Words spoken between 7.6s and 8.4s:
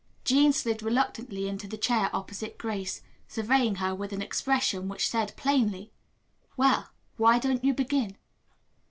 you begin?"